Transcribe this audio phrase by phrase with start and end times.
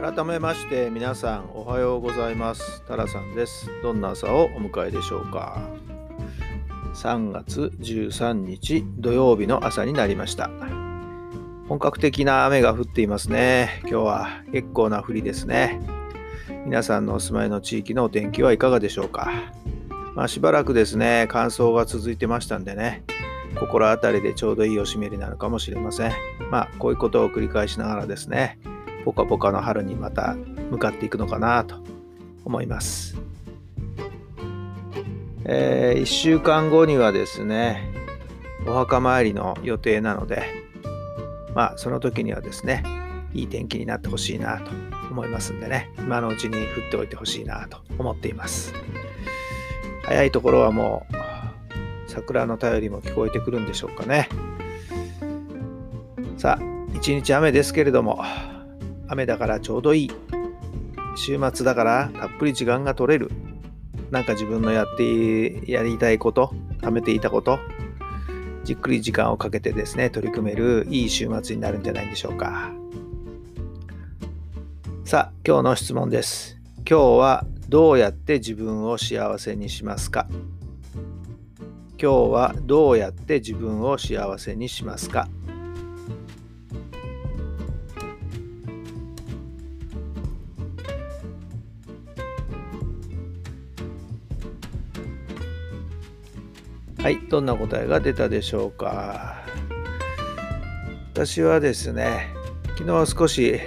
[0.00, 2.84] 改めまして皆さんおはようございます。
[2.86, 3.68] タラさんです。
[3.82, 5.60] どんな朝をお迎えでしょうか。
[6.94, 10.50] 3月13日土曜日の朝になりました。
[11.68, 13.80] 本格的な雨が降っていますね。
[13.88, 15.80] 今日は結構な降りですね。
[16.64, 19.32] 皆さんのお住まいの地域のお天気はいかがでしょうか。
[20.14, 23.02] まあ、しばらくですね乾燥が続いてましたんでね
[23.58, 26.12] 心当たりでちょうどいいおしめりなのかもしれません。
[26.52, 28.60] まあこういうことを繰り返しながらですね
[29.04, 30.34] ポカポカの春にまた
[30.70, 31.76] 向かっていくのかなと
[32.44, 33.16] 思います。
[35.44, 37.90] えー、1週間後にはですね、
[38.66, 40.42] お墓参りの予定なので、
[41.54, 42.82] まあその時にはですね、
[43.32, 44.70] いい天気になってほしいなと
[45.10, 48.74] 思いますんでね、今のうちに降っておいてほしいなと思っています。
[50.04, 54.28] 早いところはもう桜の便りも聞こえてくるんでしょうかね。
[56.36, 56.62] さあ、
[56.94, 58.22] 一日雨ですけれども、
[59.08, 60.10] 雨だからちょうどいい。
[61.16, 63.30] 週末だからたっぷり時間が取れる。
[64.10, 67.58] なんか自分のやってやりたいこと、貯めていたこと、
[68.64, 72.72] じっくり時間をかけてですね、取り組めるいい週末になるんじゃないでしょうか。
[75.04, 76.58] さあ、今日の質問です。
[76.78, 80.26] 今日はどうやって自分を幸せにしますか？
[82.00, 85.28] 今日はどうやって自分を幸せにしますか？
[97.00, 99.36] はい、どんな答えが出たでしょうか？
[101.14, 102.34] 私はですね、
[102.76, 103.60] 昨日は少し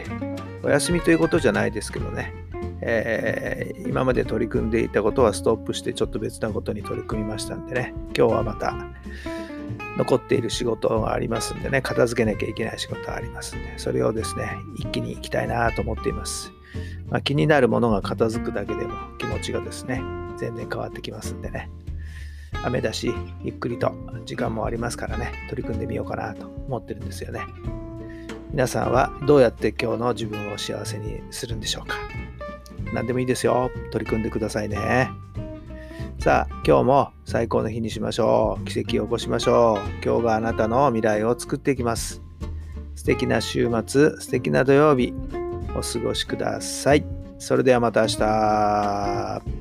[0.64, 2.34] お休みということじゃないですけどね、
[2.82, 8.76] えー、今まで取り組んでいたことはストップしてちょっと別なことに取り組みましたんでね、今日はまた
[9.98, 16.52] 残っている仕事がありますんでね、片付けなきゃいけない仕事がありますんで、それをですね、一気に行きたいなと思っています。
[17.10, 20.02] まあ、気になるものが片付くだけでも気持ちがですね、
[20.38, 21.70] 全然変わってきますんでね。
[22.64, 23.14] 雨だし、
[23.44, 23.94] ゆっくりと
[24.26, 27.42] 時間もありますからね、取り組んでみようかなと思ってるんですよね。
[28.52, 31.96] 皆さんはどうやって今日の自分を幸せにするんでしょうか？
[32.94, 33.72] 何でもいいですよ。
[33.92, 35.10] 取り組んでくださいね。
[36.20, 38.66] さあ、今日も最高の日にしましょう。
[38.66, 40.06] 奇跡を起こしましょう。
[40.06, 42.22] 今日があなたの未来を作っていきます。
[42.94, 45.14] 素敵な週末、素敵な土曜日、
[45.74, 47.06] お過ごしください。
[47.40, 49.61] それではまた明日。